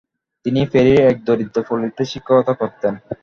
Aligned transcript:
তিনি 0.45 0.61
প্যারির 0.71 0.99
এক 1.09 1.17
দরিদ্র 1.27 1.57
পল্লীতে 1.67 2.03
শিক্ষকতা 2.05 2.53
করতেন। 2.53 2.93